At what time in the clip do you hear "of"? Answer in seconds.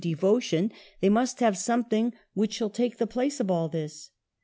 3.39-3.51